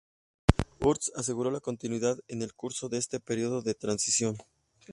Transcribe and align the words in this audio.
Hurst 0.79 1.11
aseguró 1.15 1.51
la 1.51 1.59
continuidad 1.59 2.17
en 2.27 2.41
el 2.41 2.55
curso 2.55 2.89
de 2.89 2.97
este 2.97 3.19
período 3.19 3.61
de 3.61 3.75
transición. 3.75 4.35